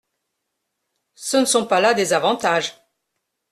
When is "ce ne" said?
1.13-1.45